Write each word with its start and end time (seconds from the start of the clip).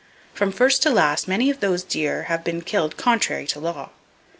From 0.33 0.51
first 0.51 0.81
to 0.81 0.89
last, 0.89 1.27
many 1.27 1.51
of 1.51 1.59
those 1.59 1.83
deer 1.83 2.23
have 2.23 2.43
been 2.43 2.63
killed 2.63 2.97
contrary 2.97 3.45
to 3.45 3.59
law. 3.59 3.91